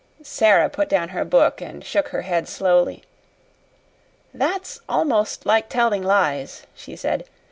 Sara 0.23 0.67
put 0.67 0.89
down 0.89 1.09
her 1.09 1.23
book 1.23 1.61
and 1.61 1.85
shook 1.85 2.07
her 2.07 2.23
head 2.23 2.47
slowly. 2.47 3.03
"That's 4.33 4.79
almost 4.89 5.45
like 5.45 5.69
telling 5.69 6.01
lies," 6.01 6.63
she 6.73 6.95
said. 6.95 7.25